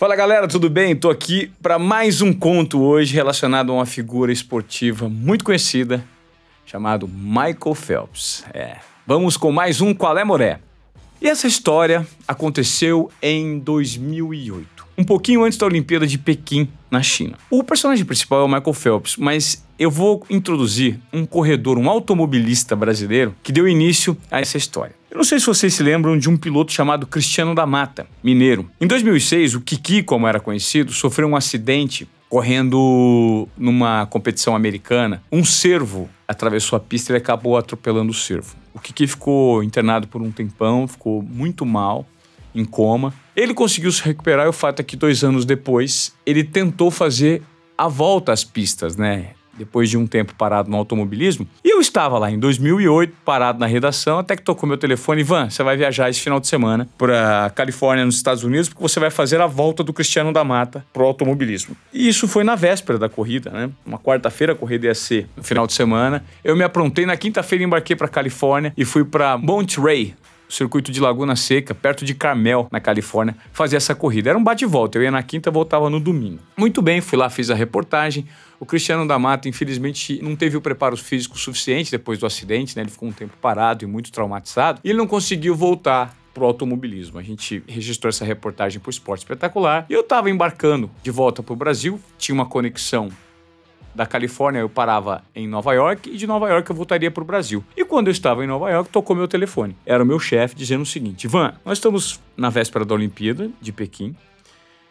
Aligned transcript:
Fala 0.00 0.16
galera, 0.16 0.48
tudo 0.48 0.70
bem? 0.70 0.96
Tô 0.96 1.10
aqui 1.10 1.52
para 1.60 1.78
mais 1.78 2.22
um 2.22 2.32
conto 2.32 2.80
hoje 2.80 3.14
relacionado 3.14 3.70
a 3.70 3.74
uma 3.74 3.86
figura 3.86 4.32
esportiva 4.32 5.10
muito 5.10 5.44
conhecida 5.44 6.02
chamado 6.64 7.06
Michael 7.06 7.74
Phelps. 7.74 8.44
É. 8.54 8.78
Vamos 9.06 9.36
com 9.36 9.52
mais 9.52 9.80
um 9.80 9.92
Qual 9.92 10.16
é 10.16 10.24
Moré? 10.24 10.60
E 11.20 11.28
essa 11.28 11.46
história 11.46 12.06
aconteceu 12.26 13.10
em 13.20 13.58
2008, 13.58 14.79
um 15.00 15.04
pouquinho 15.04 15.42
antes 15.42 15.56
da 15.56 15.64
Olimpíada 15.64 16.06
de 16.06 16.18
Pequim, 16.18 16.68
na 16.90 17.02
China. 17.02 17.38
O 17.48 17.64
personagem 17.64 18.04
principal 18.04 18.42
é 18.42 18.44
o 18.44 18.48
Michael 18.48 18.74
Phelps, 18.74 19.16
mas 19.16 19.64
eu 19.78 19.90
vou 19.90 20.22
introduzir 20.28 20.98
um 21.10 21.24
corredor, 21.24 21.78
um 21.78 21.88
automobilista 21.88 22.76
brasileiro 22.76 23.34
que 23.42 23.50
deu 23.50 23.66
início 23.66 24.14
a 24.30 24.40
essa 24.40 24.58
história. 24.58 24.94
Eu 25.10 25.16
não 25.16 25.24
sei 25.24 25.40
se 25.40 25.46
vocês 25.46 25.72
se 25.72 25.82
lembram 25.82 26.18
de 26.18 26.28
um 26.28 26.36
piloto 26.36 26.70
chamado 26.70 27.06
Cristiano 27.06 27.54
da 27.54 27.64
Mata, 27.64 28.06
mineiro. 28.22 28.70
Em 28.78 28.86
2006, 28.86 29.54
o 29.54 29.60
Kiki, 29.62 30.02
como 30.02 30.26
era 30.26 30.38
conhecido, 30.38 30.92
sofreu 30.92 31.28
um 31.28 31.34
acidente 31.34 32.06
correndo 32.28 33.48
numa 33.56 34.06
competição 34.06 34.54
americana. 34.54 35.22
Um 35.32 35.44
cervo 35.44 36.10
atravessou 36.28 36.76
a 36.76 36.80
pista 36.80 37.10
e 37.10 37.16
ele 37.16 37.22
acabou 37.22 37.56
atropelando 37.56 38.10
o 38.10 38.14
cervo. 38.14 38.54
O 38.74 38.78
Kiki 38.78 39.06
ficou 39.06 39.64
internado 39.64 40.06
por 40.06 40.20
um 40.20 40.30
tempão, 40.30 40.86
ficou 40.86 41.22
muito 41.22 41.64
mal, 41.64 42.06
em 42.54 42.64
coma. 42.64 43.12
Ele 43.34 43.54
conseguiu 43.54 43.90
se 43.92 44.02
recuperar 44.02 44.46
e 44.46 44.48
o 44.48 44.52
fato 44.52 44.80
é 44.80 44.82
que 44.82 44.96
dois 44.96 45.24
anos 45.24 45.44
depois 45.44 46.14
ele 46.26 46.44
tentou 46.44 46.90
fazer 46.90 47.42
a 47.76 47.88
volta 47.88 48.32
às 48.32 48.44
pistas, 48.44 48.96
né? 48.96 49.30
Depois 49.56 49.90
de 49.90 49.96
um 49.96 50.06
tempo 50.06 50.34
parado 50.36 50.70
no 50.70 50.76
automobilismo. 50.76 51.46
E 51.64 51.72
eu 51.72 51.80
estava 51.80 52.18
lá 52.18 52.30
em 52.30 52.38
2008, 52.38 53.14
parado 53.24 53.58
na 53.58 53.66
redação, 53.66 54.18
até 54.18 54.36
que 54.36 54.42
tocou 54.42 54.66
meu 54.66 54.78
telefone. 54.78 55.20
Ivan, 55.20 55.50
você 55.50 55.62
vai 55.62 55.76
viajar 55.76 56.08
esse 56.08 56.20
final 56.20 56.40
de 56.40 56.46
semana 56.46 56.88
para 56.96 57.50
Califórnia, 57.54 58.04
nos 58.04 58.16
Estados 58.16 58.42
Unidos, 58.42 58.68
porque 58.68 58.82
você 58.82 58.98
vai 59.00 59.10
fazer 59.10 59.40
a 59.40 59.46
volta 59.46 59.82
do 59.82 59.92
Cristiano 59.92 60.32
da 60.32 60.44
Mata 60.44 60.84
pro 60.92 61.04
automobilismo. 61.04 61.76
E 61.92 62.08
isso 62.08 62.26
foi 62.28 62.44
na 62.44 62.54
véspera 62.54 62.98
da 62.98 63.08
corrida, 63.08 63.50
né? 63.50 63.70
Uma 63.84 63.98
quarta-feira 63.98 64.52
a 64.54 64.56
corrida 64.56 64.86
ia 64.86 64.94
ser 64.94 65.26
no 65.36 65.42
final 65.42 65.66
de 65.66 65.72
semana. 65.74 66.24
Eu 66.42 66.56
me 66.56 66.62
aprontei, 66.62 67.04
na 67.04 67.16
quinta-feira 67.16 67.64
embarquei 67.64 67.96
para 67.96 68.08
Califórnia 68.08 68.72
e 68.76 68.84
fui 68.84 69.04
para 69.04 69.36
Monterey, 69.36 70.14
circuito 70.50 70.90
de 70.92 71.00
Laguna 71.00 71.36
Seca, 71.36 71.74
perto 71.74 72.04
de 72.04 72.14
Carmel, 72.14 72.68
na 72.70 72.80
Califórnia, 72.80 73.36
fazer 73.52 73.76
essa 73.76 73.94
corrida. 73.94 74.30
Era 74.30 74.38
um 74.38 74.44
bate-volta, 74.44 74.98
eu 74.98 75.02
ia 75.02 75.10
na 75.10 75.22
quinta, 75.22 75.50
voltava 75.50 75.88
no 75.88 76.00
domingo. 76.00 76.40
Muito 76.56 76.82
bem, 76.82 77.00
fui 77.00 77.16
lá, 77.16 77.30
fiz 77.30 77.50
a 77.50 77.54
reportagem. 77.54 78.26
O 78.58 78.66
Cristiano 78.66 79.06
da 79.06 79.18
Mata, 79.18 79.48
infelizmente, 79.48 80.20
não 80.22 80.36
teve 80.36 80.56
o 80.56 80.60
preparo 80.60 80.96
físico 80.96 81.38
suficiente 81.38 81.90
depois 81.90 82.18
do 82.18 82.26
acidente, 82.26 82.76
né? 82.76 82.82
Ele 82.82 82.90
ficou 82.90 83.08
um 83.08 83.12
tempo 83.12 83.32
parado 83.40 83.84
e 83.84 83.86
muito 83.86 84.12
traumatizado, 84.12 84.80
e 84.84 84.90
ele 84.90 84.98
não 84.98 85.06
conseguiu 85.06 85.54
voltar 85.54 86.14
pro 86.34 86.44
automobilismo. 86.44 87.18
A 87.18 87.22
gente 87.22 87.62
registrou 87.66 88.08
essa 88.08 88.24
reportagem 88.24 88.80
pro 88.80 88.90
Esporte 88.90 89.20
Espetacular. 89.20 89.86
E 89.88 89.92
eu 89.92 90.00
estava 90.00 90.30
embarcando 90.30 90.90
de 91.02 91.10
volta 91.10 91.42
pro 91.42 91.56
Brasil, 91.56 92.00
tinha 92.18 92.34
uma 92.34 92.46
conexão 92.46 93.08
da 93.94 94.06
Califórnia 94.06 94.60
eu 94.60 94.68
parava 94.68 95.22
em 95.34 95.48
Nova 95.48 95.72
York 95.72 96.10
e 96.10 96.16
de 96.16 96.26
Nova 96.26 96.48
York 96.48 96.70
eu 96.70 96.76
voltaria 96.76 97.10
para 97.10 97.22
o 97.22 97.26
Brasil. 97.26 97.64
E 97.76 97.84
quando 97.84 98.08
eu 98.08 98.12
estava 98.12 98.44
em 98.44 98.46
Nova 98.46 98.70
York, 98.70 98.90
tocou 98.90 99.16
meu 99.16 99.28
telefone. 99.28 99.76
Era 99.84 100.02
o 100.02 100.06
meu 100.06 100.18
chefe 100.18 100.54
dizendo 100.54 100.82
o 100.82 100.86
seguinte: 100.86 101.24
Ivan, 101.24 101.54
nós 101.64 101.78
estamos 101.78 102.20
na 102.36 102.50
véspera 102.50 102.84
da 102.84 102.94
Olimpíada 102.94 103.50
de 103.60 103.72
Pequim 103.72 104.14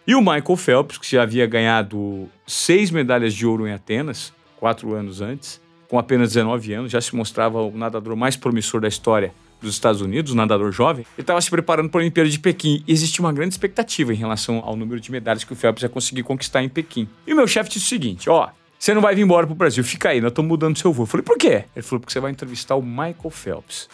e 0.10 0.16
o 0.16 0.22
Michael 0.22 0.56
Phelps, 0.56 0.98
que 0.98 1.12
já 1.12 1.22
havia 1.22 1.46
ganhado 1.46 2.28
seis 2.48 2.90
medalhas 2.90 3.34
de 3.34 3.46
ouro 3.46 3.68
em 3.68 3.74
Atenas, 3.74 4.34
quatro 4.58 4.94
anos 4.96 5.22
antes, 5.22 5.62
com 5.88 6.00
apenas 6.00 6.30
19 6.30 6.74
anos, 6.74 6.92
já 6.92 7.00
se 7.00 7.16
mostrava 7.16 7.62
o 7.62 7.78
nadador 7.78 8.16
mais 8.16 8.36
promissor 8.36 8.82
da 8.82 8.88
história 8.88 9.32
dos 9.62 9.74
Estados 9.74 10.02
Unidos, 10.02 10.32
um 10.32 10.36
nadador 10.36 10.72
jovem, 10.72 11.06
ele 11.18 11.24
estava 11.24 11.40
se 11.42 11.50
preparando 11.50 11.90
para 11.90 12.00
a 12.00 12.02
Olimpíada 12.02 12.30
de 12.30 12.40
Pequim 12.40 12.84
e 12.88 12.92
existia 12.92 13.24
uma 13.24 13.34
grande 13.34 13.54
expectativa 13.54 14.14
em 14.14 14.16
relação 14.16 14.62
ao 14.66 14.76
número 14.76 15.00
de 15.00 15.12
medalhas 15.12 15.44
que 15.44 15.54
o 15.54 15.56
Phelps 15.56 15.84
ia 15.84 15.90
conseguir 15.90 16.24
conquistar 16.24 16.64
em 16.64 16.70
Pequim. 16.70 17.08
E 17.28 17.34
o 17.34 17.36
meu 17.36 17.48
chefe 17.48 17.70
disse 17.70 17.86
o 17.86 17.90
seguinte: 17.90 18.30
ó, 18.30 18.50
você 18.80 18.94
não 18.94 19.02
vai 19.02 19.14
vir 19.14 19.24
embora 19.24 19.46
pro 19.46 19.54
Brasil, 19.54 19.84
fica 19.84 20.10
aí, 20.10 20.22
nós 20.22 20.32
estamos 20.32 20.48
mudando 20.48 20.78
seu 20.78 20.94
voo. 20.94 21.04
Eu 21.04 21.08
falei, 21.08 21.24
por 21.24 21.38
quê? 21.38 21.66
Ele 21.76 21.84
falou, 21.84 22.00
porque 22.00 22.14
você 22.14 22.20
vai 22.22 22.32
entrevistar 22.32 22.76
o 22.76 22.82
Michael 22.82 23.30
Phelps. 23.30 23.90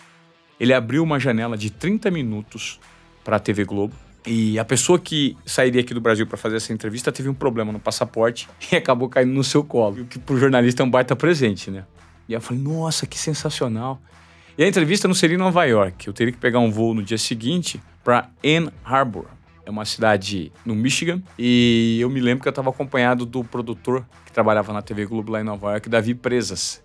Ele 0.59 0.73
abriu 0.73 1.01
uma 1.01 1.19
janela 1.19 1.57
de 1.57 1.71
30 1.71 2.11
minutos 2.11 2.79
para 3.23 3.37
a 3.37 3.39
TV 3.39 3.65
Globo. 3.65 3.95
E 4.27 4.59
a 4.59 4.65
pessoa 4.65 4.99
que 4.99 5.35
sairia 5.43 5.81
aqui 5.81 5.91
do 5.91 5.99
Brasil 5.99 6.27
para 6.27 6.37
fazer 6.37 6.57
essa 6.57 6.71
entrevista 6.71 7.11
teve 7.11 7.27
um 7.27 7.33
problema 7.33 7.71
no 7.71 7.79
passaporte 7.79 8.47
e 8.71 8.75
acabou 8.75 9.09
caindo 9.09 9.33
no 9.33 9.43
seu 9.43 9.63
colo. 9.63 10.03
O 10.03 10.05
que 10.05 10.19
pro 10.19 10.37
jornalista 10.37 10.83
é 10.83 10.85
um 10.85 10.89
baita 10.89 11.15
presente, 11.15 11.71
né? 11.71 11.83
E 12.29 12.33
eu 12.33 12.41
falei, 12.41 12.61
nossa, 12.61 13.07
que 13.07 13.17
sensacional. 13.17 13.99
E 14.55 14.63
a 14.63 14.67
entrevista 14.67 15.07
não 15.07 15.15
seria 15.15 15.35
em 15.35 15.39
Nova 15.39 15.65
York. 15.65 16.07
Eu 16.07 16.13
teria 16.13 16.31
que 16.31 16.39
pegar 16.39 16.59
um 16.59 16.69
voo 16.69 16.93
no 16.93 17.01
dia 17.01 17.17
seguinte 17.17 17.81
para 18.03 18.29
Ann 18.43 18.69
Arbor, 18.83 19.25
é 19.65 19.69
uma 19.71 19.83
cidade 19.83 20.51
no 20.65 20.75
Michigan. 20.75 21.21
E 21.37 21.97
eu 21.99 22.09
me 22.09 22.19
lembro 22.19 22.43
que 22.43 22.47
eu 22.47 22.51
estava 22.51 22.69
acompanhado 22.69 23.25
do 23.25 23.43
produtor 23.43 24.05
que 24.25 24.31
trabalhava 24.31 24.71
na 24.71 24.81
TV 24.81 25.05
Globo 25.05 25.31
lá 25.31 25.41
em 25.41 25.43
Nova 25.43 25.71
York, 25.71 25.89
Davi 25.89 26.13
Presas, 26.13 26.81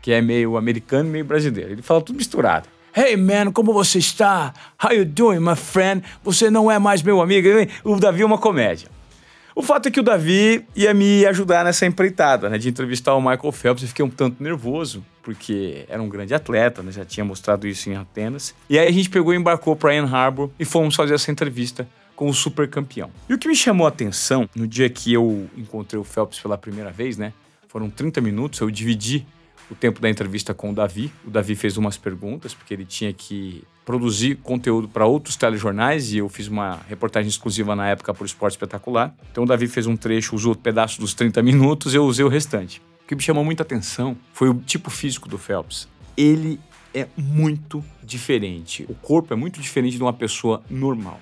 que 0.00 0.12
é 0.12 0.22
meio 0.22 0.56
americano 0.56 1.08
e 1.08 1.12
meio 1.12 1.24
brasileiro. 1.24 1.72
Ele 1.72 1.82
fala 1.82 2.00
tudo 2.00 2.16
misturado. 2.16 2.68
Hey 2.96 3.16
man, 3.16 3.52
como 3.52 3.72
você 3.72 3.98
está? 3.98 4.52
How 4.82 4.92
you 4.92 5.04
doing, 5.04 5.38
my 5.38 5.54
friend? 5.54 6.02
Você 6.24 6.50
não 6.50 6.70
é 6.70 6.78
mais 6.78 7.02
meu 7.02 7.20
amigo? 7.20 7.48
O 7.84 7.96
Davi 8.00 8.22
é 8.22 8.26
uma 8.26 8.38
comédia. 8.38 8.88
O 9.54 9.62
fato 9.62 9.88
é 9.88 9.90
que 9.90 10.00
o 10.00 10.02
Davi 10.02 10.64
ia 10.74 10.94
me 10.94 11.26
ajudar 11.26 11.64
nessa 11.64 11.84
empreitada, 11.84 12.48
né, 12.48 12.56
de 12.56 12.68
entrevistar 12.68 13.14
o 13.14 13.20
Michael 13.20 13.52
Phelps. 13.52 13.82
Eu 13.82 13.88
fiquei 13.88 14.04
um 14.04 14.08
tanto 14.08 14.42
nervoso, 14.42 15.04
porque 15.22 15.84
era 15.88 16.00
um 16.02 16.08
grande 16.08 16.32
atleta, 16.32 16.82
né, 16.82 16.90
já 16.90 17.04
tinha 17.04 17.24
mostrado 17.24 17.66
isso 17.66 17.90
em 17.90 17.96
Atenas. 17.96 18.54
E 18.68 18.78
aí 18.78 18.88
a 18.88 18.92
gente 18.92 19.10
pegou 19.10 19.34
e 19.34 19.36
embarcou 19.36 19.76
para 19.76 19.92
Ann 19.92 20.08
Arbor 20.12 20.50
e 20.58 20.64
fomos 20.64 20.94
fazer 20.94 21.14
essa 21.14 21.30
entrevista 21.30 21.86
com 22.20 22.28
o 22.28 22.34
super 22.34 22.68
campeão. 22.68 23.10
E 23.30 23.32
o 23.32 23.38
que 23.38 23.48
me 23.48 23.56
chamou 23.56 23.86
a 23.86 23.88
atenção 23.88 24.46
no 24.54 24.68
dia 24.68 24.90
que 24.90 25.10
eu 25.10 25.48
encontrei 25.56 25.98
o 25.98 26.04
Phelps 26.04 26.38
pela 26.38 26.58
primeira 26.58 26.90
vez, 26.90 27.16
né? 27.16 27.32
Foram 27.66 27.88
30 27.88 28.20
minutos, 28.20 28.60
eu 28.60 28.70
dividi 28.70 29.26
o 29.70 29.74
tempo 29.74 30.02
da 30.02 30.10
entrevista 30.10 30.52
com 30.52 30.70
o 30.70 30.74
Davi. 30.74 31.10
O 31.26 31.30
Davi 31.30 31.54
fez 31.54 31.78
umas 31.78 31.96
perguntas, 31.96 32.52
porque 32.52 32.74
ele 32.74 32.84
tinha 32.84 33.10
que 33.10 33.64
produzir 33.86 34.36
conteúdo 34.42 34.86
para 34.86 35.06
outros 35.06 35.34
telejornais 35.34 36.12
e 36.12 36.18
eu 36.18 36.28
fiz 36.28 36.46
uma 36.46 36.80
reportagem 36.86 37.30
exclusiva 37.30 37.74
na 37.74 37.88
época 37.88 38.12
para 38.12 38.22
o 38.22 38.26
Esporte 38.26 38.52
Espetacular. 38.52 39.14
Então 39.32 39.44
o 39.44 39.46
Davi 39.46 39.66
fez 39.66 39.86
um 39.86 39.96
trecho, 39.96 40.36
usou 40.36 40.52
um 40.52 40.56
pedaço 40.56 41.00
dos 41.00 41.14
30 41.14 41.42
minutos, 41.42 41.94
eu 41.94 42.04
usei 42.04 42.22
o 42.22 42.28
restante. 42.28 42.82
O 43.02 43.06
que 43.08 43.14
me 43.14 43.22
chamou 43.22 43.42
muita 43.42 43.62
atenção 43.62 44.14
foi 44.34 44.50
o 44.50 44.54
tipo 44.56 44.90
físico 44.90 45.26
do 45.26 45.38
Phelps. 45.38 45.88
Ele 46.18 46.60
é 46.94 47.06
muito 47.16 47.82
diferente. 48.02 48.84
O 48.90 48.94
corpo 48.94 49.32
é 49.32 49.36
muito 49.36 49.58
diferente 49.58 49.96
de 49.96 50.02
uma 50.02 50.12
pessoa 50.12 50.62
normal. 50.68 51.18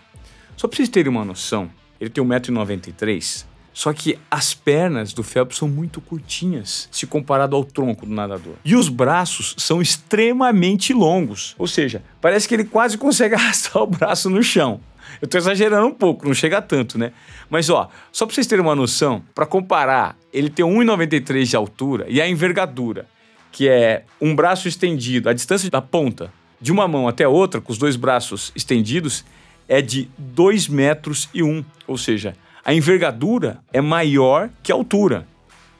Só 0.58 0.66
para 0.66 0.76
vocês 0.76 0.88
terem 0.88 1.08
uma 1.08 1.24
noção, 1.24 1.70
ele 2.00 2.10
tem 2.10 2.22
1,93m, 2.24 3.44
só 3.72 3.92
que 3.92 4.18
as 4.28 4.54
pernas 4.54 5.12
do 5.12 5.22
Phelps 5.22 5.56
são 5.56 5.68
muito 5.68 6.00
curtinhas 6.00 6.88
se 6.90 7.06
comparado 7.06 7.54
ao 7.54 7.62
tronco 7.62 8.04
do 8.04 8.12
nadador. 8.12 8.54
E 8.64 8.74
os 8.74 8.88
braços 8.88 9.54
são 9.56 9.80
extremamente 9.80 10.92
longos, 10.92 11.54
ou 11.56 11.68
seja, 11.68 12.02
parece 12.20 12.48
que 12.48 12.54
ele 12.54 12.64
quase 12.64 12.98
consegue 12.98 13.36
arrastar 13.38 13.80
o 13.80 13.86
braço 13.86 14.28
no 14.28 14.42
chão. 14.42 14.80
Eu 15.22 15.26
estou 15.26 15.38
exagerando 15.38 15.86
um 15.86 15.94
pouco, 15.94 16.26
não 16.26 16.34
chega 16.34 16.60
tanto, 16.60 16.98
né? 16.98 17.12
Mas 17.48 17.70
ó, 17.70 17.88
só 18.10 18.26
para 18.26 18.34
vocês 18.34 18.48
terem 18.48 18.64
uma 18.64 18.74
noção, 18.74 19.22
para 19.36 19.46
comparar, 19.46 20.18
ele 20.32 20.50
tem 20.50 20.66
1,93 20.66 21.44
de 21.44 21.54
altura 21.54 22.04
e 22.08 22.20
a 22.20 22.28
envergadura, 22.28 23.06
que 23.52 23.68
é 23.68 24.04
um 24.20 24.34
braço 24.34 24.66
estendido, 24.66 25.28
a 25.28 25.32
distância 25.32 25.70
da 25.70 25.80
ponta 25.80 26.32
de 26.60 26.72
uma 26.72 26.88
mão 26.88 27.06
até 27.06 27.22
a 27.22 27.28
outra, 27.28 27.60
com 27.60 27.70
os 27.70 27.78
dois 27.78 27.94
braços 27.94 28.50
estendidos, 28.56 29.24
é 29.68 29.82
de 29.82 30.08
2 30.16 30.68
metros 30.68 31.28
e 31.32 31.42
1, 31.42 31.48
um, 31.48 31.64
ou 31.86 31.98
seja, 31.98 32.34
a 32.64 32.74
envergadura 32.74 33.60
é 33.72 33.80
maior 33.80 34.50
que 34.62 34.72
a 34.72 34.74
altura. 34.74 35.26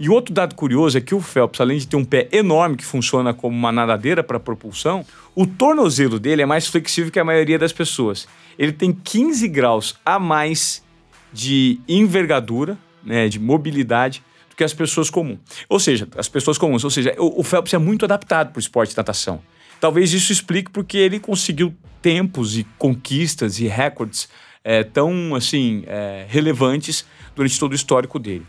E 0.01 0.09
outro 0.09 0.33
dado 0.33 0.55
curioso 0.55 0.97
é 0.97 1.01
que 1.01 1.15
o 1.15 1.21
Phelps, 1.21 1.61
além 1.61 1.79
de 1.79 1.89
ter 1.89 1.97
um 1.97 2.05
pé 2.05 2.29
enorme 2.31 2.77
que 2.77 2.85
funciona 2.85 3.35
como 3.35 3.57
uma 3.57 3.73
nadadeira 3.73 4.23
para 4.23 4.39
propulsão, 4.39 5.05
o 5.35 5.45
tornozelo 5.45 6.21
dele 6.21 6.41
é 6.41 6.47
mais 6.47 6.69
flexível 6.69 7.11
que 7.11 7.19
a 7.19 7.25
maioria 7.25 7.59
das 7.59 7.73
pessoas. 7.73 8.29
Ele 8.57 8.73
tem 8.73 8.93
15 8.93 9.49
graus 9.49 9.97
a 10.07 10.19
mais 10.21 10.85
de 11.33 11.81
envergadura, 11.89 12.79
né, 13.03 13.29
de 13.29 13.41
mobilidade, 13.41 14.23
do 14.49 14.55
que 14.55 14.63
as 14.63 14.73
pessoas 14.73 15.11
comuns. 15.11 15.41
Ou 15.69 15.81
seja, 15.81 16.07
as 16.17 16.29
pessoas 16.29 16.57
comuns. 16.57 16.85
Ou 16.85 16.91
seja, 16.91 17.15
o, 17.19 17.41
o 17.41 17.43
Phelps 17.43 17.75
é 17.75 17.79
muito 17.79 18.05
adaptado 18.05 18.53
para 18.53 18.59
o 18.59 18.61
esporte 18.61 18.91
de 18.91 18.97
natação. 18.97 19.41
Talvez 19.81 20.13
isso 20.13 20.33
explique 20.33 20.71
porque 20.71 20.99
ele 20.99 21.21
conseguiu 21.21 21.75
tempos 22.03 22.57
e 22.57 22.65
conquistas 22.79 23.59
e 23.59 23.67
recordes 23.67 24.29
é, 24.65 24.83
tão 24.83 25.35
assim 25.35 25.85
é, 25.87 26.27
relevantes 26.29 27.05
durante 27.35 27.59
todo 27.59 27.73
o 27.73 27.75
histórico 27.75 28.19
dele. 28.19 28.47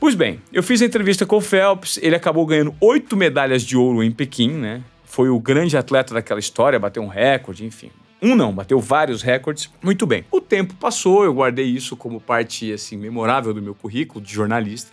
Pois 0.00 0.14
bem, 0.14 0.40
eu 0.52 0.62
fiz 0.62 0.80
a 0.80 0.84
entrevista 0.84 1.26
com 1.26 1.36
o 1.36 1.40
Phelps, 1.40 1.98
ele 2.00 2.14
acabou 2.14 2.46
ganhando 2.46 2.74
oito 2.80 3.16
medalhas 3.16 3.62
de 3.64 3.76
ouro 3.76 4.02
em 4.02 4.12
Pequim, 4.12 4.52
né? 4.52 4.82
Foi 5.04 5.28
o 5.28 5.40
grande 5.40 5.76
atleta 5.76 6.14
daquela 6.14 6.38
história, 6.38 6.78
bateu 6.78 7.02
um 7.02 7.08
recorde, 7.08 7.64
enfim. 7.64 7.90
Um 8.20 8.34
não, 8.34 8.52
bateu 8.52 8.78
vários 8.78 9.22
recordes. 9.22 9.70
Muito 9.82 10.06
bem. 10.06 10.24
O 10.30 10.40
tempo 10.40 10.74
passou, 10.74 11.24
eu 11.24 11.34
guardei 11.34 11.66
isso 11.66 11.96
como 11.96 12.20
parte 12.20 12.72
assim 12.72 12.96
memorável 12.96 13.54
do 13.54 13.62
meu 13.62 13.74
currículo 13.74 14.24
de 14.24 14.32
jornalista. 14.32 14.92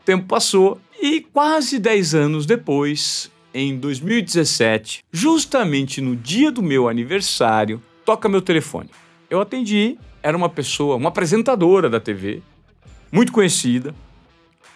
O 0.00 0.04
tempo 0.04 0.26
passou 0.26 0.80
E 1.00 1.20
quase 1.20 1.78
10 1.78 2.14
anos 2.14 2.46
depois, 2.46 3.30
em 3.54 3.78
2017, 3.78 5.04
justamente 5.12 6.00
no 6.00 6.16
dia 6.16 6.50
do 6.50 6.62
meu 6.62 6.88
aniversário, 6.88 7.82
toca 8.04 8.28
meu 8.28 8.40
telefone. 8.40 8.90
Eu 9.28 9.40
atendi, 9.40 9.98
era 10.22 10.36
uma 10.36 10.48
pessoa, 10.48 10.96
uma 10.96 11.08
apresentadora 11.08 11.88
da 11.88 12.00
TV, 12.00 12.42
muito 13.10 13.32
conhecida, 13.32 13.94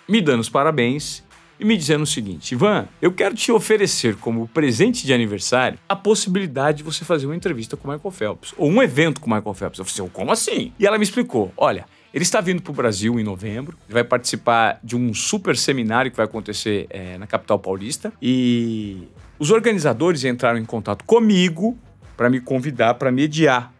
me 0.08 0.20
dando 0.20 0.40
os 0.40 0.49
parabéns 0.49 1.25
e 1.58 1.64
me 1.64 1.76
dizendo 1.76 2.02
o 2.02 2.06
seguinte: 2.06 2.52
Ivan, 2.52 2.87
eu 3.00 3.12
quero 3.12 3.34
te 3.34 3.50
oferecer 3.50 4.17
como 4.17 4.49
presente 4.49 5.06
de 5.06 5.12
aniversário 5.12 5.79
a 5.88 5.96
possibilidade 5.96 6.79
de 6.79 6.84
você 6.84 7.05
fazer 7.05 7.26
uma 7.26 7.37
entrevista 7.37 7.76
com 7.76 7.88
o 7.88 7.93
Michael 7.93 8.11
Phelps, 8.11 8.55
ou 8.56 8.70
um 8.70 8.82
evento 8.82 9.20
com 9.20 9.31
o 9.31 9.34
Michael 9.34 9.55
Phelps. 9.55 9.79
Eu 9.79 9.84
falei, 9.84 10.02
assim, 10.02 10.12
como 10.12 10.32
assim? 10.32 10.72
E 10.79 10.87
ela 10.87 10.99
me 10.99 11.05
explicou: 11.05 11.52
olha. 11.56 11.87
Ele 12.16 12.22
está 12.22 12.40
vindo 12.40 12.62
para 12.62 12.70
o 12.70 12.74
Brasil 12.74 13.20
em 13.20 13.22
novembro. 13.22 13.76
Ele 13.86 13.92
vai 13.92 14.02
participar 14.02 14.80
de 14.82 14.96
um 14.96 15.12
super 15.12 15.54
seminário 15.54 16.10
que 16.10 16.16
vai 16.16 16.24
acontecer 16.24 16.86
é, 16.88 17.18
na 17.18 17.26
capital 17.26 17.58
paulista. 17.58 18.10
E 18.22 19.06
os 19.38 19.50
organizadores 19.50 20.24
entraram 20.24 20.58
em 20.58 20.64
contato 20.64 21.04
comigo 21.04 21.76
para 22.16 22.30
me 22.30 22.40
convidar 22.40 22.94
para 22.94 23.12
mediar 23.12 23.70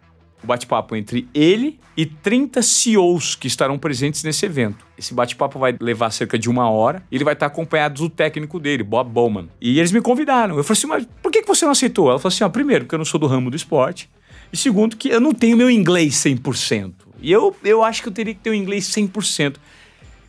o 0.43 0.45
bate-papo 0.45 0.95
entre 0.95 1.27
ele 1.33 1.79
e 1.97 2.05
30 2.05 2.61
CEOs 2.61 3.33
que 3.33 3.47
estarão 3.47 3.79
presentes 3.79 4.21
nesse 4.21 4.45
evento. 4.45 4.85
Esse 4.95 5.15
bate-papo 5.15 5.57
vai 5.57 5.75
levar 5.81 6.11
cerca 6.11 6.37
de 6.37 6.47
uma 6.47 6.69
hora 6.69 7.01
e 7.09 7.15
ele 7.15 7.23
vai 7.23 7.33
estar 7.33 7.47
acompanhado 7.47 8.03
do 8.03 8.07
técnico 8.07 8.59
dele, 8.59 8.83
Bob 8.83 9.09
Bowman. 9.09 9.49
E 9.59 9.79
eles 9.79 9.91
me 9.91 9.99
convidaram. 9.99 10.55
Eu 10.57 10.63
falei 10.63 10.77
assim, 10.77 10.85
mas 10.85 11.07
por 11.23 11.31
que 11.31 11.41
você 11.41 11.65
não 11.65 11.71
aceitou? 11.71 12.07
Ela 12.11 12.19
falou 12.19 12.31
assim, 12.31 12.43
ó, 12.43 12.49
primeiro, 12.49 12.85
porque 12.85 12.93
eu 12.93 12.99
não 12.99 13.05
sou 13.05 13.19
do 13.19 13.25
ramo 13.25 13.49
do 13.49 13.55
esporte. 13.55 14.07
E 14.53 14.55
segundo, 14.55 14.95
que 14.95 15.09
eu 15.09 15.19
não 15.19 15.33
tenho 15.33 15.57
meu 15.57 15.71
inglês 15.71 16.13
100%. 16.13 17.06
E 17.21 17.31
eu, 17.31 17.55
eu 17.63 17.83
acho 17.83 18.01
que 18.01 18.09
eu 18.09 18.13
teria 18.13 18.33
que 18.33 18.39
ter 18.39 18.49
o 18.49 18.53
um 18.53 18.55
inglês 18.55 18.85
100%. 18.85 19.55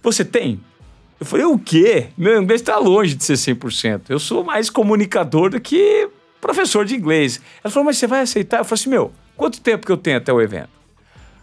Você 0.02 0.24
tem? 0.24 0.60
Eu 1.20 1.26
falei, 1.26 1.44
o 1.44 1.58
quê? 1.58 2.08
Meu 2.16 2.40
inglês 2.40 2.60
está 2.60 2.78
longe 2.78 3.14
de 3.14 3.24
ser 3.24 3.34
100%. 3.34 4.02
Eu 4.08 4.18
sou 4.18 4.44
mais 4.44 4.70
comunicador 4.70 5.50
do 5.50 5.60
que 5.60 6.08
professor 6.40 6.84
de 6.84 6.94
inglês. 6.94 7.40
Ela 7.62 7.72
falou, 7.72 7.86
mas 7.86 7.98
você 7.98 8.06
vai 8.06 8.20
aceitar? 8.20 8.58
Eu 8.58 8.64
falei 8.64 8.80
assim, 8.80 8.90
meu, 8.90 9.12
Quanto 9.38 9.60
tempo 9.60 9.86
que 9.86 9.92
eu 9.92 9.96
tenho 9.96 10.16
até 10.16 10.32
o 10.32 10.40
evento? 10.40 10.70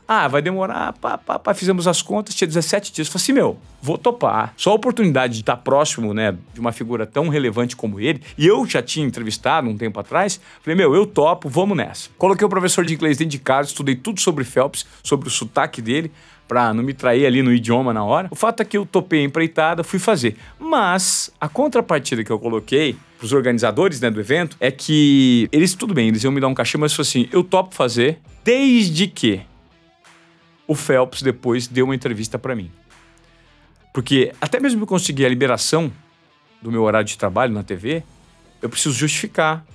Ah, 0.07 0.27
vai 0.27 0.41
demorar, 0.41 0.93
pá, 0.93 1.17
pá, 1.17 1.39
pá, 1.39 1.53
fizemos 1.53 1.87
as 1.87 2.01
contas, 2.01 2.35
tinha 2.35 2.47
17 2.47 2.91
dias. 2.91 3.07
Eu 3.07 3.11
falei 3.11 3.23
assim, 3.23 3.33
meu, 3.33 3.57
vou 3.81 3.97
topar. 3.97 4.53
Só 4.55 4.71
a 4.71 4.73
oportunidade 4.73 5.33
de 5.33 5.39
estar 5.39 5.57
próximo, 5.57 6.13
né, 6.13 6.37
de 6.53 6.59
uma 6.59 6.71
figura 6.71 7.05
tão 7.05 7.27
relevante 7.27 7.75
como 7.75 7.99
ele, 7.99 8.21
e 8.37 8.45
eu 8.45 8.65
já 8.67 8.83
tinha 8.83 9.05
entrevistado 9.05 9.67
um 9.67 9.75
tempo 9.75 9.99
atrás, 9.99 10.39
falei, 10.61 10.75
meu, 10.75 10.93
eu 10.93 11.05
topo, 11.05 11.49
vamos 11.49 11.75
nessa. 11.75 12.09
Coloquei 12.17 12.45
o 12.45 12.49
professor 12.49 12.85
de 12.85 12.93
inglês 12.93 13.17
dentro 13.17 13.31
de 13.31 13.39
casa, 13.39 13.69
estudei 13.69 13.95
tudo 13.95 14.19
sobre 14.19 14.43
Phelps, 14.43 14.85
sobre 15.01 15.27
o 15.27 15.31
sotaque 15.31 15.81
dele, 15.81 16.11
para 16.47 16.73
não 16.73 16.83
me 16.83 16.93
trair 16.93 17.25
ali 17.25 17.41
no 17.41 17.51
idioma 17.51 17.91
na 17.91 18.03
hora. 18.03 18.27
O 18.29 18.35
fato 18.35 18.61
é 18.61 18.65
que 18.65 18.77
eu 18.77 18.85
topei 18.85 19.21
a 19.21 19.23
empreitada, 19.23 19.83
fui 19.83 19.97
fazer. 19.97 20.37
Mas 20.59 21.31
a 21.41 21.49
contrapartida 21.49 22.23
que 22.23 22.31
eu 22.31 22.37
coloquei 22.37 22.95
para 23.17 23.25
os 23.25 23.33
organizadores 23.33 23.99
né, 23.99 24.11
do 24.11 24.19
evento 24.19 24.55
é 24.59 24.69
que 24.69 25.49
eles, 25.51 25.73
tudo 25.73 25.93
bem, 25.93 26.09
eles 26.09 26.23
iam 26.23 26.31
me 26.31 26.39
dar 26.39 26.47
um 26.47 26.53
cachê, 26.53 26.77
mas 26.77 26.93
foi 26.93 27.01
assim: 27.01 27.27
eu 27.31 27.43
topo 27.43 27.73
fazer 27.73 28.19
desde 28.43 29.07
que 29.07 29.41
o 30.67 30.75
Phelps 30.75 31.21
depois 31.21 31.67
deu 31.67 31.85
uma 31.85 31.95
entrevista 31.95 32.37
para 32.39 32.55
mim. 32.55 32.71
Porque 33.93 34.33
até 34.41 34.59
mesmo 34.59 34.83
eu 34.83 34.87
conseguir 34.87 35.25
a 35.25 35.29
liberação 35.29 35.91
do 36.61 36.71
meu 36.71 36.83
horário 36.83 37.07
de 37.07 37.17
trabalho 37.17 37.53
na 37.53 37.63
TV, 37.63 38.03
eu 38.61 38.69
preciso 38.69 38.93
justificar 38.95 39.65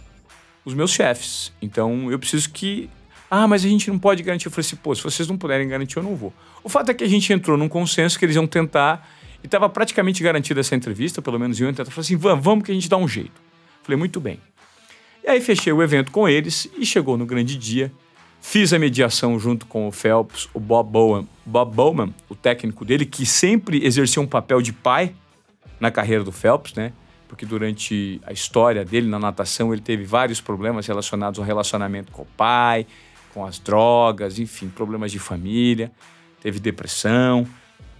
os 0.64 0.74
meus 0.74 0.90
chefes. 0.90 1.52
Então 1.62 2.10
eu 2.10 2.18
preciso 2.18 2.50
que. 2.50 2.90
Ah, 3.30 3.46
mas 3.46 3.64
a 3.64 3.68
gente 3.68 3.88
não 3.90 3.98
pode 3.98 4.22
garantir. 4.22 4.46
Eu 4.46 4.50
falei 4.50 4.66
assim, 4.66 4.76
pô, 4.76 4.94
se 4.94 5.02
vocês 5.02 5.28
não 5.28 5.38
puderem 5.38 5.68
garantir, 5.68 5.96
eu 5.96 6.02
não 6.02 6.16
vou. 6.16 6.34
O 6.64 6.68
fato 6.68 6.90
é 6.90 6.94
que 6.94 7.04
a 7.04 7.08
gente 7.08 7.32
entrou 7.32 7.56
num 7.56 7.68
consenso 7.68 8.18
que 8.18 8.24
eles 8.24 8.34
iam 8.34 8.46
tentar 8.46 9.08
e 9.42 9.46
estava 9.46 9.68
praticamente 9.68 10.22
garantida 10.22 10.60
essa 10.60 10.74
entrevista, 10.74 11.22
pelo 11.22 11.38
menos 11.38 11.60
eu 11.60 11.68
tentar. 11.68 11.84
Falei 11.90 12.00
assim, 12.00 12.16
vamos, 12.16 12.44
vamos 12.44 12.64
que 12.64 12.72
a 12.72 12.74
gente 12.74 12.88
dá 12.88 12.96
um 12.96 13.06
jeito. 13.06 13.40
Falei, 13.82 13.96
muito 13.96 14.20
bem. 14.20 14.40
E 15.22 15.28
aí 15.28 15.40
fechei 15.40 15.72
o 15.72 15.82
evento 15.82 16.10
com 16.10 16.28
eles 16.28 16.68
e 16.76 16.84
chegou 16.84 17.16
no 17.16 17.24
grande 17.24 17.56
dia. 17.56 17.92
Fiz 18.40 18.72
a 18.72 18.78
mediação 18.78 19.38
junto 19.38 19.66
com 19.66 19.86
o 19.86 19.92
Phelps, 19.92 20.48
o 20.54 20.58
Bob 20.58 20.90
Bowman, 20.90 21.28
Bob 21.44 21.74
Bowman, 21.74 22.14
o 22.28 22.34
técnico 22.34 22.84
dele, 22.84 23.04
que 23.04 23.26
sempre 23.26 23.84
exerceu 23.84 24.22
um 24.22 24.26
papel 24.26 24.62
de 24.62 24.72
pai 24.72 25.14
na 25.78 25.90
carreira 25.90 26.24
do 26.24 26.32
Phelps, 26.32 26.74
né? 26.74 26.92
Porque 27.28 27.46
durante 27.46 28.20
a 28.26 28.32
história 28.32 28.84
dele 28.84 29.06
na 29.08 29.18
natação 29.18 29.72
ele 29.72 29.82
teve 29.82 30.04
vários 30.04 30.40
problemas 30.40 30.86
relacionados 30.86 31.38
ao 31.38 31.44
relacionamento 31.44 32.10
com 32.10 32.22
o 32.22 32.26
pai, 32.36 32.86
com 33.32 33.44
as 33.44 33.58
drogas, 33.58 34.38
enfim, 34.38 34.68
problemas 34.68 35.12
de 35.12 35.18
família, 35.18 35.92
teve 36.40 36.58
depressão. 36.58 37.46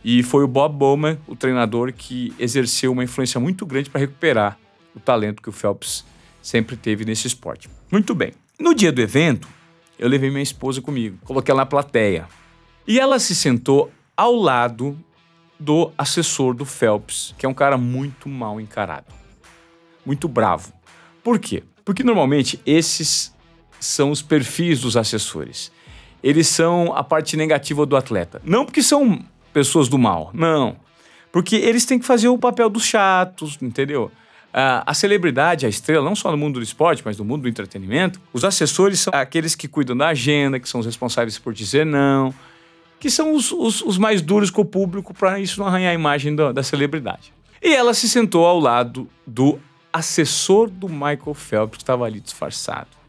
E 0.03 0.23
foi 0.23 0.43
o 0.43 0.49
Bob 0.49 0.75
Bowman, 0.75 1.19
o 1.29 1.37
treinador, 1.37 1.93
que 1.93 2.35
exerceu 2.39 2.91
uma 2.91 3.05
influência 3.05 3.39
muito 3.39 3.67
grande 3.67 3.91
para 3.91 4.01
recuperar 4.01 4.59
o 4.97 5.01
talento 5.01 5.43
que 5.43 5.49
o 5.49 5.53
Phelps 5.53 6.05
sempre 6.43 6.77
teve 6.77 7.05
nesse 7.05 7.27
esporte. 7.27 7.69
Muito 7.93 8.15
bem. 8.15 8.33
No 8.59 8.75
dia 8.75 8.91
do 8.91 9.01
evento, 9.01 9.47
eu 10.01 10.09
levei 10.09 10.31
minha 10.31 10.43
esposa 10.43 10.81
comigo, 10.81 11.19
coloquei 11.27 11.53
ela 11.53 11.61
na 11.61 11.67
plateia. 11.67 12.27
E 12.89 12.99
ela 12.99 13.19
se 13.19 13.35
sentou 13.35 13.93
ao 14.17 14.35
lado 14.35 14.99
do 15.59 15.93
assessor 15.99 16.55
do 16.55 16.65
Phelps, 16.65 17.35
que 17.37 17.45
é 17.45 17.49
um 17.49 17.53
cara 17.53 17.77
muito 17.77 18.27
mal 18.27 18.59
encarado. 18.59 19.13
Muito 20.05 20.27
bravo. 20.27 20.73
Por 21.23 21.39
quê? 21.39 21.63
Porque 21.85 22.03
normalmente 22.03 22.59
esses 22.65 23.37
são 23.79 24.11
os 24.11 24.23
perfis 24.23 24.81
dos 24.81 24.97
assessores. 24.97 25.71
Eles 26.23 26.49
são 26.49 26.95
a 26.97 27.05
parte 27.05 27.37
negativa 27.37 27.85
do 27.85 27.95
atleta. 27.95 28.41
Não 28.43 28.65
porque 28.65 28.83
são 28.83 29.23
pessoas 29.53 29.87
do 29.87 29.99
mal. 29.99 30.31
Não. 30.33 30.77
Porque 31.31 31.57
eles 31.57 31.85
têm 31.85 31.99
que 31.99 32.07
fazer 32.07 32.29
o 32.29 32.39
papel 32.39 32.71
dos 32.71 32.85
chatos, 32.85 33.59
entendeu? 33.61 34.11
A 34.53 34.93
celebridade, 34.95 35.67
a 35.67 35.69
estrela, 35.69 36.05
não 36.05 36.17
só 36.17 36.31
no 36.31 36.37
mundo 36.37 36.59
do 36.59 36.63
esporte, 36.63 37.03
mas 37.05 37.17
no 37.17 37.25
mundo 37.25 37.43
do 37.43 37.49
entretenimento, 37.49 38.21
os 38.33 38.45
assessores 38.45 39.01
são 39.01 39.13
aqueles 39.15 39.55
que 39.55 39.69
cuidam 39.69 39.97
da 39.97 40.09
agenda, 40.09 40.59
que 40.59 40.69
são 40.69 40.81
os 40.81 40.87
responsáveis 40.87 41.39
por 41.39 41.53
dizer 41.53 41.87
não, 41.87 42.35
que 42.99 43.11
são 43.11 43.35
os, 43.35 43.53
os, 43.53 43.81
os 43.83 43.97
mais 43.97 44.21
duros 44.21 44.51
com 44.51 44.63
o 44.63 44.65
público 44.65 45.15
para 45.15 45.39
isso 45.39 45.61
não 45.61 45.67
arranhar 45.67 45.93
a 45.93 45.95
imagem 45.95 46.35
da, 46.35 46.53
da 46.53 46.63
celebridade. 46.63 47.33
E 47.63 47.73
ela 47.73 47.95
se 47.95 48.09
sentou 48.09 48.47
ao 48.47 48.59
lado 48.59 49.09
do 49.27 49.59
assessor 49.93 50.69
do 50.69 50.89
Michael 50.89 51.35
Phelps, 51.35 51.77
que 51.77 51.83
estava 51.83 52.05
ali 52.05 52.21
disfarçado 52.21 53.01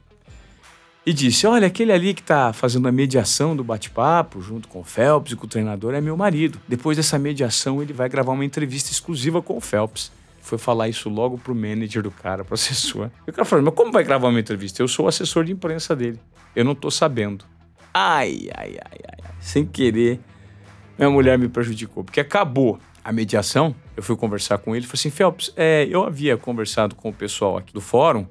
e 1.05 1.13
disse: 1.13 1.47
Olha, 1.47 1.67
aquele 1.67 1.91
ali 1.91 2.13
que 2.13 2.21
está 2.21 2.53
fazendo 2.53 2.87
a 2.87 2.91
mediação 2.91 3.55
do 3.55 3.63
bate-papo 3.63 4.41
junto 4.41 4.67
com 4.67 4.79
o 4.79 4.83
Phelps 4.83 5.33
e 5.33 5.35
com 5.35 5.45
o 5.45 5.49
treinador 5.49 5.93
é 5.93 6.01
meu 6.01 6.15
marido. 6.15 6.59
Depois 6.67 6.97
dessa 6.97 7.17
mediação, 7.17 7.81
ele 7.81 7.93
vai 7.93 8.07
gravar 8.07 8.31
uma 8.31 8.45
entrevista 8.45 8.91
exclusiva 8.91 9.41
com 9.41 9.57
o 9.57 9.61
Phelps. 9.61 10.11
Foi 10.41 10.57
falar 10.57 10.89
isso 10.89 11.09
logo 11.09 11.37
pro 11.37 11.55
manager 11.55 12.01
do 12.03 12.11
cara, 12.11 12.43
pro 12.43 12.55
assessor. 12.55 13.09
E 13.27 13.29
o 13.29 13.33
cara 13.33 13.45
falou: 13.45 13.63
Mas 13.63 13.73
como 13.73 13.91
vai 13.91 14.03
gravar 14.03 14.29
uma 14.29 14.39
entrevista? 14.39 14.81
Eu 14.81 14.87
sou 14.87 15.05
o 15.05 15.07
assessor 15.07 15.43
de 15.43 15.51
imprensa 15.51 15.95
dele. 15.95 16.19
Eu 16.55 16.65
não 16.65 16.75
tô 16.75 16.89
sabendo. 16.89 17.45
Ai, 17.93 18.49
ai, 18.55 18.77
ai, 18.83 18.99
ai. 19.07 19.31
Sem 19.39 19.65
querer, 19.65 20.19
minha 20.97 21.09
mulher 21.09 21.37
me 21.37 21.47
prejudicou, 21.47 22.03
porque 22.03 22.19
acabou 22.19 22.79
a 23.03 23.11
mediação. 23.11 23.75
Eu 23.95 24.03
fui 24.03 24.15
conversar 24.15 24.57
com 24.57 24.75
ele 24.75 24.85
e 24.85 24.87
falei 24.87 24.99
assim: 24.99 25.09
Phelps, 25.11 25.53
é, 25.55 25.87
eu 25.89 26.03
havia 26.03 26.37
conversado 26.37 26.95
com 26.95 27.09
o 27.09 27.13
pessoal 27.13 27.57
aqui 27.57 27.73
do 27.73 27.81
fórum 27.81 28.25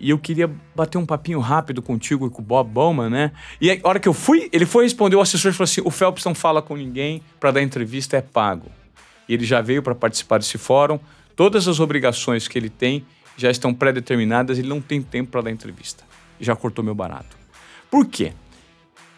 e 0.00 0.10
eu 0.10 0.18
queria 0.18 0.50
bater 0.74 0.96
um 0.96 1.04
papinho 1.04 1.38
rápido 1.40 1.82
contigo 1.82 2.26
e 2.26 2.30
com 2.30 2.40
o 2.40 2.44
Bob 2.44 2.70
Bowman, 2.70 3.10
né? 3.10 3.32
E 3.60 3.70
a 3.70 3.78
hora 3.84 4.00
que 4.00 4.08
eu 4.08 4.14
fui, 4.14 4.48
ele 4.50 4.64
foi 4.64 4.84
responder, 4.84 5.14
o 5.14 5.20
assessor 5.20 5.52
falou 5.52 5.64
assim: 5.64 5.82
o 5.84 5.90
Phelps 5.90 6.24
não 6.24 6.34
fala 6.34 6.62
com 6.62 6.74
ninguém, 6.74 7.22
para 7.38 7.50
dar 7.50 7.62
entrevista 7.62 8.16
é 8.16 8.22
pago. 8.22 8.70
E 9.28 9.34
ele 9.34 9.44
já 9.44 9.60
veio 9.60 9.82
para 9.82 9.94
participar 9.94 10.38
desse 10.38 10.56
fórum, 10.56 10.98
todas 11.40 11.66
as 11.66 11.80
obrigações 11.80 12.46
que 12.46 12.58
ele 12.58 12.68
tem 12.68 13.02
já 13.34 13.50
estão 13.50 13.72
pré-determinadas, 13.72 14.58
ele 14.58 14.68
não 14.68 14.78
tem 14.78 15.00
tempo 15.00 15.30
para 15.30 15.40
dar 15.40 15.50
entrevista. 15.50 16.04
Já 16.38 16.54
cortou 16.54 16.84
meu 16.84 16.94
barato. 16.94 17.34
Por 17.90 18.06
quê? 18.06 18.34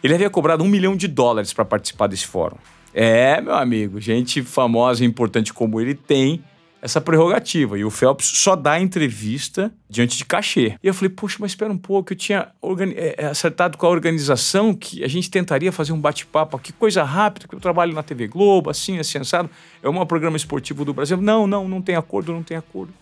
Ele 0.04 0.14
havia 0.14 0.30
cobrado 0.30 0.62
um 0.62 0.68
milhão 0.68 0.94
de 0.94 1.08
dólares 1.08 1.52
para 1.52 1.64
participar 1.64 2.06
desse 2.06 2.24
fórum. 2.24 2.56
É, 2.94 3.40
meu 3.40 3.56
amigo, 3.56 4.00
gente 4.00 4.40
famosa 4.40 5.02
e 5.02 5.06
importante 5.08 5.52
como 5.52 5.80
ele 5.80 5.96
tem 5.96 6.44
essa 6.82 7.00
prerrogativa. 7.00 7.78
E 7.78 7.84
o 7.84 7.90
Phelps 7.90 8.26
só 8.26 8.56
dá 8.56 8.80
entrevista 8.80 9.72
diante 9.88 10.18
de 10.18 10.24
cachê. 10.24 10.76
E 10.82 10.88
eu 10.88 10.92
falei, 10.92 11.10
poxa, 11.10 11.36
mas 11.38 11.52
espera 11.52 11.72
um 11.72 11.78
pouco, 11.78 12.12
eu 12.12 12.16
tinha 12.16 12.48
é, 12.96 13.14
é, 13.18 13.26
acertado 13.26 13.78
com 13.78 13.86
a 13.86 13.88
organização 13.88 14.74
que 14.74 15.04
a 15.04 15.08
gente 15.08 15.30
tentaria 15.30 15.70
fazer 15.70 15.92
um 15.92 16.00
bate-papo 16.00 16.56
aqui, 16.56 16.72
coisa 16.72 17.04
rápida, 17.04 17.46
que 17.46 17.54
eu 17.54 17.60
trabalho 17.60 17.94
na 17.94 18.02
TV 18.02 18.26
Globo, 18.26 18.68
assim, 18.68 18.98
assim, 18.98 19.18
assado. 19.18 19.48
É 19.80 19.88
um 19.88 20.04
programa 20.04 20.36
esportivo 20.36 20.84
do 20.84 20.92
Brasil. 20.92 21.16
Não, 21.16 21.46
não, 21.46 21.68
não 21.68 21.80
tem 21.80 21.94
acordo, 21.94 22.32
não 22.32 22.42
tem 22.42 22.56
acordo. 22.56 22.92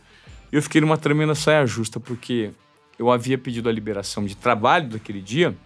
E 0.52 0.56
eu 0.56 0.62
fiquei 0.62 0.82
numa 0.82 0.98
tremenda 0.98 1.34
saia 1.34 1.64
justa, 1.64 1.98
porque 1.98 2.50
eu 2.98 3.10
havia 3.10 3.38
pedido 3.38 3.66
a 3.66 3.72
liberação 3.72 4.26
de 4.26 4.36
trabalho 4.36 4.90
daquele 4.90 5.22
dia, 5.22 5.56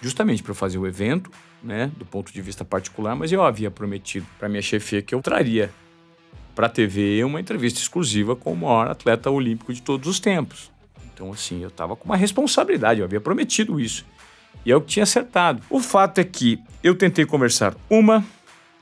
justamente 0.00 0.42
para 0.42 0.54
fazer 0.54 0.78
o 0.78 0.86
evento, 0.86 1.30
né, 1.62 1.90
do 1.98 2.06
ponto 2.06 2.32
de 2.32 2.40
vista 2.40 2.64
particular, 2.64 3.14
mas 3.14 3.30
eu 3.30 3.42
havia 3.42 3.70
prometido 3.70 4.26
para 4.38 4.48
minha 4.48 4.62
chefia 4.62 5.02
que 5.02 5.14
eu 5.14 5.20
traria 5.20 5.70
para 6.56 6.66
a 6.66 6.70
TV 6.70 7.22
uma 7.22 7.38
entrevista 7.38 7.78
exclusiva 7.78 8.34
com 8.34 8.54
o 8.54 8.56
maior 8.56 8.88
atleta 8.88 9.30
olímpico 9.30 9.74
de 9.74 9.82
todos 9.82 10.08
os 10.08 10.18
tempos. 10.18 10.72
Então, 11.12 11.30
assim, 11.30 11.62
eu 11.62 11.68
estava 11.68 11.94
com 11.94 12.06
uma 12.06 12.16
responsabilidade, 12.16 13.00
eu 13.00 13.04
havia 13.04 13.20
prometido 13.20 13.78
isso. 13.78 14.06
E 14.64 14.72
é 14.72 14.76
o 14.76 14.80
que 14.80 14.88
tinha 14.88 15.02
acertado. 15.02 15.62
O 15.68 15.78
fato 15.80 16.18
é 16.18 16.24
que 16.24 16.58
eu 16.82 16.94
tentei 16.94 17.26
conversar 17.26 17.76
uma, 17.90 18.24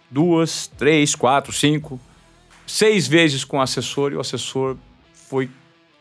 duas, 0.09 0.69
três, 0.79 1.17
quatro, 1.17 1.53
cinco, 1.53 2.01
seis 2.65 3.09
vezes 3.09 3.45
com 3.45 3.59
o 3.59 3.61
assessor 3.61 4.13
e 4.13 4.17
o 4.17 4.21
assessor 4.21 4.77
foi 5.13 5.51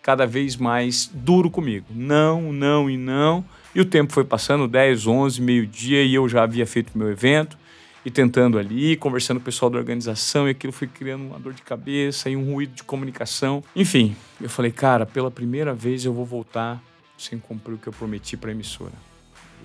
cada 0.02 0.28
vez 0.28 0.56
mais 0.56 1.10
duro 1.12 1.50
comigo. 1.50 1.88
Não, 1.90 2.54
não 2.54 2.88
e 2.88 2.98
não. 2.98 3.44
E 3.74 3.82
o 3.82 3.86
tempo 3.86 4.14
foi 4.14 4.24
passando, 4.24 4.68
10, 4.68 5.08
11, 5.08 5.42
meio-dia, 5.42 6.04
e 6.04 6.14
eu 6.14 6.30
já 6.30 6.44
havia 6.44 6.68
feito 6.68 6.96
meu 6.96 7.10
evento 7.10 7.58
e 8.06 8.12
tentando 8.12 8.58
ali, 8.58 8.96
conversando 8.98 9.38
com 9.38 9.44
o 9.44 9.46
pessoal 9.46 9.70
da 9.70 9.78
organização, 9.78 10.48
e 10.48 10.52
aquilo 10.52 10.74
foi 10.74 10.88
criando 10.88 11.26
uma 11.26 11.40
dor 11.40 11.54
de 11.54 11.62
cabeça 11.62 12.30
e 12.30 12.36
um 12.36 12.54
ruído 12.54 12.74
de 12.76 12.84
comunicação. 12.84 13.64
Enfim, 13.76 14.16
eu 14.42 14.50
falei, 14.50 14.72
cara, 14.72 15.06
pela 15.06 15.32
primeira 15.32 15.74
vez 15.74 16.04
eu 16.04 16.14
vou 16.14 16.26
voltar 16.26 16.82
sem 17.18 17.40
cumprir 17.40 17.76
o 17.76 17.78
que 17.78 17.88
eu 17.88 17.94
prometi 17.94 18.36
para 18.36 18.50
a 18.50 18.54
emissora. 18.54 18.94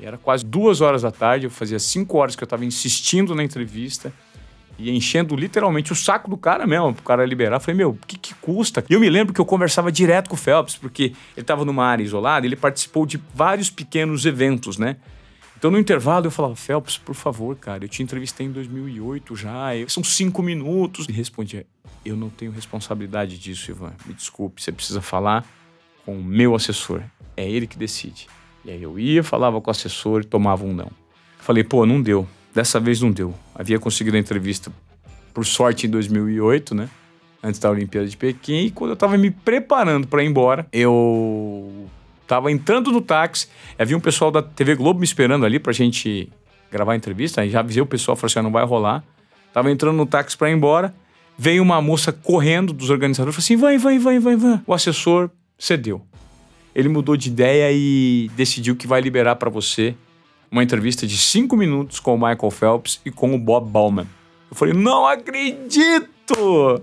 E 0.01 0.07
era 0.07 0.17
quase 0.17 0.45
duas 0.45 0.81
horas 0.81 1.03
da 1.03 1.11
tarde, 1.11 1.47
eu 1.47 1.51
fazia 1.51 1.79
cinco 1.79 2.19
horas 2.19 2.37
que 2.37 2.43
eu 2.43 2.47
estava 2.47 2.65
insistindo 2.65 3.35
na 3.35 3.43
entrevista 3.43 4.13
e 4.79 4.91
enchendo 4.97 5.35
literalmente 5.35 5.93
o 5.93 5.97
saco 5.97 6.31
do 6.31 6.37
cara 6.37 6.65
mesmo, 6.65 6.95
pro 6.95 7.03
cara 7.03 7.27
liberar. 7.27 7.57
Eu 7.57 7.61
falei, 7.61 7.77
meu, 7.77 7.91
o 7.91 7.99
que, 8.07 8.17
que 8.17 8.35
custa? 8.35 8.85
E 8.89 8.95
eu 8.95 9.01
me 9.01 9.11
lembro 9.11 9.35
que 9.35 9.41
eu 9.41 9.45
conversava 9.45 9.91
direto 9.91 10.29
com 10.29 10.37
o 10.37 10.39
Phelps, 10.39 10.77
porque 10.77 11.05
ele 11.05 11.15
estava 11.39 11.65
numa 11.65 11.85
área 11.85 12.05
isolada, 12.05 12.47
ele 12.47 12.55
participou 12.55 13.05
de 13.05 13.21
vários 13.35 13.71
pequenos 13.71 14.25
eventos, 14.25 14.79
né? 14.79 14.97
Então, 15.59 15.73
no 15.73 15.79
intervalo, 15.79 16.27
eu 16.27 16.31
falava, 16.31 16.55
Phelps, 16.55 16.97
por 16.97 17.17
favor, 17.17 17.57
cara, 17.57 17.85
eu 17.85 17.89
te 17.89 18.01
entrevistei 18.01 18.47
em 18.47 18.53
2008 18.53 19.35
já, 19.35 19.71
são 19.89 20.05
cinco 20.05 20.41
minutos. 20.41 21.09
Ele 21.09 21.19
respondia, 21.19 21.67
eu 22.05 22.17
não 22.17 22.31
tenho 22.31 22.53
responsabilidade 22.53 23.37
disso, 23.37 23.73
Ivan. 23.73 23.93
Me 24.07 24.15
desculpe, 24.15 24.63
você 24.63 24.71
precisa 24.71 25.01
falar 25.01 25.45
com 26.07 26.17
o 26.17 26.23
meu 26.23 26.55
assessor. 26.55 27.03
É 27.37 27.51
ele 27.51 27.67
que 27.67 27.77
decide. 27.77 28.29
E 28.65 28.71
aí 28.71 28.81
eu 28.81 29.01
ia, 29.01 29.25
falava 29.25 29.61
com 29.61 29.69
o 29.69 29.73
assessor 29.73 30.21
e 30.21 30.25
tomava 30.25 30.65
um 30.65 30.73
não. 30.73 30.93
Falei, 31.41 31.65
pô, 31.65 31.85
não 31.85 32.01
deu. 32.01 32.25
Dessa 32.55 32.79
vez 32.79 33.01
não 33.01 33.11
deu. 33.11 33.35
Havia 33.53 33.81
conseguido 33.81 34.17
a 34.17 34.21
entrevista, 34.21 34.73
por 35.35 35.45
sorte, 35.45 35.89
em 35.89 35.91
2008, 35.91 36.73
né? 36.73 36.89
Antes 37.43 37.59
da 37.59 37.69
Olimpíada 37.69 38.07
de 38.07 38.17
Pequim. 38.17 38.67
E 38.67 38.71
quando 38.71 38.91
eu 38.91 38.97
tava 38.97 39.19
me 39.19 39.33
preparando 39.33 40.07
para 40.07 40.23
ir 40.23 40.29
embora, 40.29 40.69
eu 40.73 41.89
Tava 42.29 42.53
entrando 42.53 42.93
no 42.93 43.01
táxi, 43.01 43.49
havia 43.79 43.97
um 43.97 44.01
pessoal 44.01 44.31
da 44.31 44.43
TV 44.43 44.75
Globo 44.75 45.01
me 45.01 45.05
esperando 45.07 45.47
ali 45.47 45.59
pra 45.59 45.73
gente 45.73 46.31
gravar 46.71 46.93
a 46.93 46.97
entrevista. 46.97 47.41
Aí 47.41 47.49
já 47.49 47.61
avisei 47.61 47.83
o 47.83 47.87
pessoal, 47.87 48.15
falei 48.15 48.31
assim: 48.31 48.41
ah, 48.41 48.43
não 48.43 48.53
vai 48.53 48.67
rolar. 48.67 49.03
Tava 49.51 49.71
entrando 49.71 49.97
no 49.97 50.05
táxi 50.05 50.37
pra 50.37 50.51
ir 50.51 50.53
embora. 50.53 50.95
Veio 51.39 51.63
uma 51.63 51.81
moça 51.81 52.13
correndo 52.13 52.75
dos 52.75 52.91
organizadores, 52.91 53.35
falou 53.35 53.43
assim: 53.43 53.57
vai, 53.57 53.79
vai, 53.79 53.99
vai, 53.99 54.19
vai, 54.19 54.37
vai. 54.37 54.61
O 54.67 54.75
assessor 54.75 55.31
cedeu. 55.59 56.03
Ele 56.75 56.91
mudou 56.91 57.17
de 57.17 57.31
ideia 57.31 57.73
e 57.73 58.31
decidiu 58.37 58.77
que 58.77 58.87
vai 58.87 59.01
liberar 59.01 59.37
para 59.37 59.49
você 59.49 59.95
uma 60.51 60.63
entrevista 60.63 61.07
de 61.07 61.17
cinco 61.17 61.57
minutos 61.57 61.99
com 61.99 62.15
o 62.15 62.19
Michael 62.19 62.51
Phelps 62.51 63.01
e 63.07 63.11
com 63.11 63.35
o 63.35 63.39
Bob 63.39 63.71
Bauman. 63.71 64.07
Eu 64.51 64.55
falei: 64.55 64.75
não 64.75 65.07
acredito! 65.07 66.18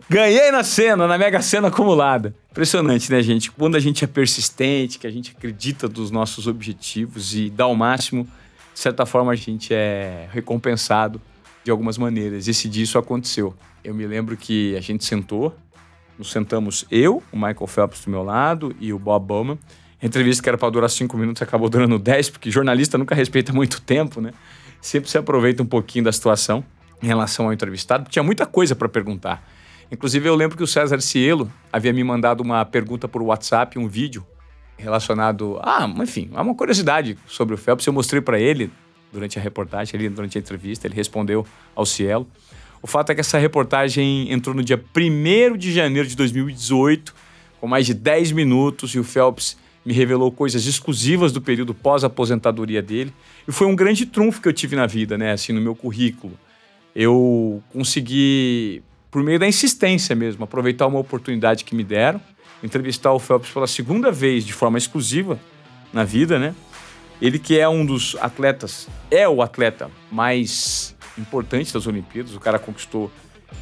Ganhei 0.10 0.52
na 0.52 0.64
cena, 0.64 1.08
na 1.08 1.18
mega 1.18 1.42
cena 1.42 1.68
acumulada. 1.68 2.34
Impressionante, 2.52 3.12
né, 3.12 3.22
gente? 3.22 3.52
Quando 3.52 3.75
a 3.75 3.80
gente 3.80 4.04
é 4.04 4.08
persistente, 4.08 4.98
que 4.98 5.06
a 5.06 5.12
gente 5.12 5.34
acredita 5.36 5.88
dos 5.88 6.10
nossos 6.10 6.48
objetivos 6.48 7.36
e 7.36 7.50
dá 7.50 7.68
o 7.68 7.75
máximo, 7.75 8.28
de 8.74 8.80
certa 8.80 9.06
forma 9.06 9.32
a 9.32 9.36
gente 9.36 9.74
é 9.74 10.28
recompensado 10.32 11.22
de 11.64 11.72
algumas 11.72 11.98
maneiras. 11.98 12.48
Esse 12.48 12.70
dia 12.70 12.84
isso 12.84 12.98
aconteceu. 12.98 13.54
Eu 13.84 13.94
me 13.94 14.06
lembro 14.08 14.38
que 14.38 14.75
a 14.75 14.82
gente 14.82 15.04
sentou, 15.04 15.56
nos 16.18 16.32
sentamos 16.32 16.86
eu, 16.90 17.22
o 17.32 17.36
Michael 17.36 17.68
Phelps 17.68 18.06
do 18.06 18.12
meu 18.12 18.24
lado 18.24 18.75
e 18.80 18.94
o 18.94 19.00
Bob 19.00 19.25
Bowman. 19.25 19.60
A 20.02 20.06
entrevista 20.06 20.42
que 20.42 20.50
era 20.50 20.58
para 20.58 20.70
durar 20.70 20.90
cinco 20.90 21.18
minutos 21.18 21.42
acabou 21.42 21.70
durando 21.70 22.00
dez, 22.00 22.30
porque 22.30 22.50
jornalista 22.50 22.98
nunca 22.98 23.16
respeita 23.16 23.52
muito 23.52 23.82
tempo, 23.82 24.22
né? 24.22 24.32
Sempre 24.82 25.10
se 25.10 25.18
aproveita 25.18 25.64
um 25.64 25.66
pouquinho 25.66 26.06
da 26.06 26.12
situação 26.12 26.64
em 27.02 27.08
relação 27.08 27.46
ao 27.46 27.54
entrevistado, 27.54 28.10
tinha 28.10 28.24
muita 28.24 28.46
coisa 28.46 28.75
para 28.75 28.90
perguntar. 28.90 29.44
Inclusive, 29.92 30.28
eu 30.28 30.36
lembro 30.36 30.58
que 30.58 30.64
o 30.64 30.68
César 30.68 31.00
Cielo 31.00 31.52
havia 31.72 31.94
me 31.94 32.04
mandado 32.04 32.42
uma 32.42 32.66
pergunta 32.66 33.08
por 33.08 33.22
WhatsApp, 33.22 33.78
um 33.78 33.88
vídeo 33.88 34.25
relacionado 34.78 35.60
a, 35.62 35.86
enfim, 36.02 36.30
a 36.34 36.42
uma 36.42 36.56
curiosidade 36.56 37.18
sobre 37.28 37.56
o 37.56 37.58
Phelps. 37.58 37.86
Eu 37.86 37.94
mostrei 37.94 38.22
para 38.22 38.40
ele 38.40 38.72
durante 39.12 39.40
a 39.40 39.42
reportagem, 39.42 39.98
ali, 39.98 40.10
durante 40.10 40.38
a 40.38 40.42
entrevista, 40.42 40.88
ele 40.88 40.96
respondeu 40.96 41.46
ao 41.74 41.86
Cielo. 41.86 42.28
O 42.82 42.88
fato 42.88 43.12
é 43.12 43.16
que 43.16 43.22
essa 43.22 43.38
reportagem 43.38 44.32
entrou 44.32 44.56
no 44.56 44.64
dia 44.64 44.84
1 44.96 45.58
de 45.58 45.72
janeiro 45.72 46.08
de 46.08 46.16
2018, 46.16 47.16
com 47.62 47.68
mais 47.68 47.86
de 47.86 47.94
10 47.94 48.32
minutos, 48.34 48.94
e 48.94 49.00
o 49.00 49.04
Phelps 49.04 49.58
me 49.86 49.94
revelou 49.94 50.32
coisas 50.32 50.66
exclusivas 50.66 51.32
do 51.32 51.42
período 51.42 51.74
pós-aposentadoria 51.74 52.82
dele. 52.82 53.14
E 53.48 53.52
foi 53.52 53.68
um 53.68 53.75
grande 53.75 54.06
trunfo 54.06 54.42
que 54.42 54.48
eu 54.48 54.54
tive 54.54 54.75
na 54.75 54.88
vida, 54.88 55.18
né, 55.18 55.32
assim, 55.32 55.54
no 55.54 55.62
meu 55.62 55.75
currículo 55.75 56.38
eu 56.96 57.62
consegui, 57.74 58.82
por 59.12 59.22
meio 59.22 59.38
da 59.38 59.48
insistência 59.48 60.16
mesmo, 60.16 60.46
aproveitar 60.46 60.88
uma 60.88 61.00
oportunidade 61.00 61.66
que 61.66 61.75
me 61.75 61.84
deram, 61.84 62.22
entrevistar 62.64 63.12
o 63.12 63.20
Phelps 63.20 63.52
pela 63.52 63.68
segunda 63.68 64.12
vez 64.12 64.46
de 64.46 64.54
forma 64.54 64.78
exclusiva 64.78 65.38
na 65.92 66.04
vida, 66.04 66.40
né? 66.40 66.56
Ele 67.22 67.38
que 67.38 67.60
é 67.60 67.68
um 67.68 67.86
dos 67.86 68.16
atletas, 68.22 68.88
é 69.12 69.28
o 69.28 69.42
atleta 69.42 69.92
mais 70.12 70.96
importante 71.18 71.74
das 71.74 71.86
Olimpíadas, 71.86 72.34
o 72.34 72.40
cara 72.40 72.58
conquistou 72.60 73.12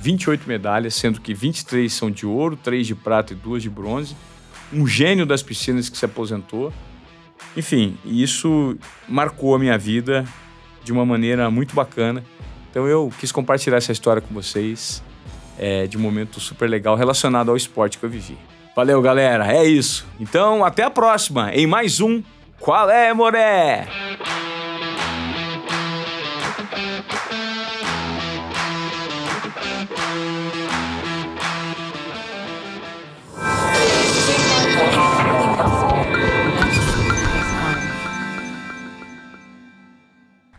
28 0.01 0.47
medalhas, 0.47 0.95
sendo 0.95 1.21
que 1.21 1.33
23 1.33 1.91
são 1.91 2.09
de 2.09 2.25
ouro, 2.25 2.55
3 2.55 2.85
de 2.85 2.95
prata 2.95 3.33
e 3.33 3.35
2 3.35 3.63
de 3.63 3.69
bronze. 3.69 4.15
Um 4.71 4.87
gênio 4.87 5.25
das 5.25 5.43
piscinas 5.43 5.87
que 5.87 5.97
se 5.97 6.05
aposentou. 6.05 6.73
Enfim, 7.55 7.97
isso 8.03 8.75
marcou 9.07 9.53
a 9.53 9.59
minha 9.59 9.77
vida 9.77 10.25
de 10.83 10.91
uma 10.91 11.05
maneira 11.05 11.49
muito 11.51 11.75
bacana 11.75 12.23
então 12.73 12.87
eu 12.87 13.13
quis 13.19 13.31
compartilhar 13.31 13.77
essa 13.77 13.91
história 13.91 14.19
com 14.19 14.33
vocês 14.33 15.03
é, 15.59 15.85
de 15.85 15.95
um 15.95 15.99
momento 15.99 16.39
super 16.39 16.67
legal 16.67 16.95
relacionado 16.95 17.51
ao 17.51 17.55
esporte 17.55 17.99
que 17.99 18.03
eu 18.03 18.09
vivi. 18.09 18.35
Valeu, 18.75 18.99
galera. 18.99 19.45
É 19.53 19.63
isso. 19.63 20.07
Então, 20.19 20.65
até 20.65 20.81
a 20.81 20.89
próxima 20.89 21.53
em 21.53 21.67
mais 21.67 22.01
um 22.01 22.23
Qual 22.59 22.89
é, 22.89 23.13
Moré? 23.13 23.87